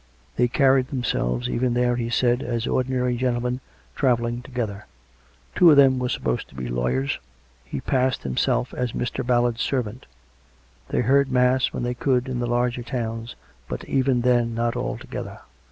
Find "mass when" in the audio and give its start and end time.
11.31-11.83